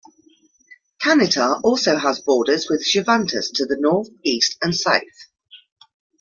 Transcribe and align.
Canitar 0.99 1.61
also 1.63 1.95
has 1.95 2.21
borders 2.21 2.67
with 2.71 2.83
Chavantes 2.83 3.51
to 3.53 3.67
the 3.67 3.77
North, 3.79 4.07
East 4.23 4.57
and 4.63 4.75
South. 4.75 5.03